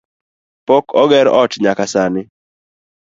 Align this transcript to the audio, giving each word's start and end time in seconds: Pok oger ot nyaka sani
Pok 0.67 0.85
oger 1.01 1.25
ot 1.41 1.51
nyaka 1.63 1.85
sani 1.93 2.21